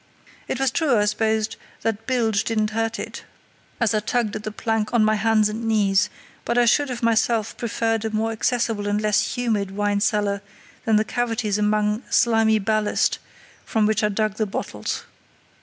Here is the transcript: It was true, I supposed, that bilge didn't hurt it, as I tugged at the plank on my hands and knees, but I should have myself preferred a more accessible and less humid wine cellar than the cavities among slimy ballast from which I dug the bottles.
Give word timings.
It 0.47 0.59
was 0.59 0.71
true, 0.71 0.97
I 0.97 1.05
supposed, 1.05 1.57
that 1.83 2.07
bilge 2.07 2.43
didn't 2.43 2.71
hurt 2.71 2.97
it, 2.97 3.23
as 3.79 3.93
I 3.93 3.99
tugged 3.99 4.35
at 4.35 4.41
the 4.41 4.51
plank 4.51 4.95
on 4.95 5.05
my 5.05 5.13
hands 5.13 5.47
and 5.47 5.65
knees, 5.65 6.09
but 6.43 6.57
I 6.57 6.65
should 6.65 6.89
have 6.89 7.03
myself 7.03 7.55
preferred 7.55 8.03
a 8.03 8.09
more 8.09 8.31
accessible 8.31 8.87
and 8.87 8.99
less 8.99 9.35
humid 9.37 9.69
wine 9.69 9.99
cellar 10.01 10.41
than 10.85 10.95
the 10.95 11.05
cavities 11.05 11.59
among 11.59 12.01
slimy 12.09 12.57
ballast 12.57 13.19
from 13.63 13.85
which 13.85 14.03
I 14.03 14.09
dug 14.09 14.37
the 14.37 14.47
bottles. 14.47 15.03